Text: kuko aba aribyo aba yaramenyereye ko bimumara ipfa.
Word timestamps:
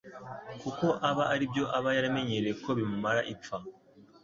kuko 0.61 0.85
aba 1.09 1.23
aribyo 1.33 1.63
aba 1.77 1.89
yaramenyereye 1.97 2.55
ko 2.63 2.69
bimumara 2.77 3.21
ipfa. 3.33 3.57